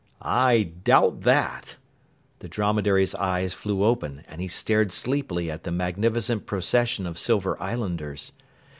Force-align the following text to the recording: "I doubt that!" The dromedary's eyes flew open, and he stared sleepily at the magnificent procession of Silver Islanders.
"I 0.23 0.71
doubt 0.83 1.21
that!" 1.25 1.75
The 2.39 2.47
dromedary's 2.49 3.13
eyes 3.13 3.53
flew 3.53 3.83
open, 3.83 4.23
and 4.27 4.41
he 4.41 4.47
stared 4.47 4.91
sleepily 4.91 5.51
at 5.51 5.61
the 5.61 5.69
magnificent 5.71 6.47
procession 6.47 7.05
of 7.05 7.19
Silver 7.19 7.55
Islanders. 7.61 8.31